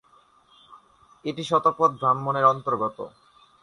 এটি 1.25 1.43
"শতপথ 1.43 1.91
ব্রাহ্মণ"-এর 1.99 2.45
অন্তর্গত। 2.53 2.97